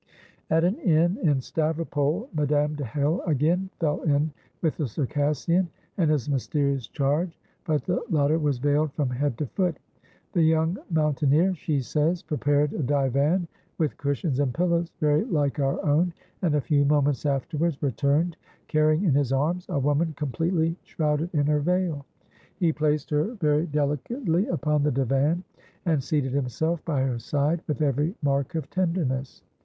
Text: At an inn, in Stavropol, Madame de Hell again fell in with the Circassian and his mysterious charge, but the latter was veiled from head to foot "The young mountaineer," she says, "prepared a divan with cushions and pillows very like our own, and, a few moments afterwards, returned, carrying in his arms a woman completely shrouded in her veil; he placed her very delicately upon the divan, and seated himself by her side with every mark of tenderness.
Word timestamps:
At 0.49 0.63
an 0.63 0.77
inn, 0.77 1.19
in 1.21 1.41
Stavropol, 1.41 2.27
Madame 2.33 2.73
de 2.73 2.83
Hell 2.83 3.21
again 3.27 3.69
fell 3.79 4.01
in 4.01 4.31
with 4.63 4.77
the 4.77 4.87
Circassian 4.87 5.69
and 5.95 6.09
his 6.09 6.27
mysterious 6.27 6.87
charge, 6.87 7.39
but 7.67 7.83
the 7.85 8.01
latter 8.09 8.39
was 8.39 8.57
veiled 8.57 8.91
from 8.93 9.11
head 9.11 9.37
to 9.37 9.45
foot 9.45 9.77
"The 10.33 10.41
young 10.41 10.79
mountaineer," 10.89 11.53
she 11.53 11.81
says, 11.81 12.23
"prepared 12.23 12.73
a 12.73 12.81
divan 12.81 13.47
with 13.77 13.95
cushions 13.97 14.39
and 14.39 14.51
pillows 14.55 14.91
very 14.99 15.23
like 15.25 15.59
our 15.59 15.79
own, 15.85 16.13
and, 16.41 16.55
a 16.55 16.61
few 16.61 16.83
moments 16.83 17.27
afterwards, 17.27 17.83
returned, 17.83 18.37
carrying 18.67 19.03
in 19.03 19.13
his 19.13 19.31
arms 19.31 19.67
a 19.69 19.77
woman 19.77 20.13
completely 20.17 20.75
shrouded 20.81 21.29
in 21.31 21.45
her 21.45 21.59
veil; 21.59 22.07
he 22.55 22.73
placed 22.73 23.11
her 23.11 23.35
very 23.35 23.67
delicately 23.67 24.47
upon 24.47 24.81
the 24.81 24.89
divan, 24.91 25.43
and 25.85 26.03
seated 26.03 26.33
himself 26.33 26.83
by 26.85 27.03
her 27.03 27.19
side 27.19 27.61
with 27.67 27.83
every 27.83 28.15
mark 28.23 28.55
of 28.55 28.67
tenderness. 28.71 29.43